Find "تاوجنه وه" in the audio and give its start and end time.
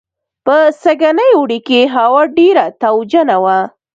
2.81-3.59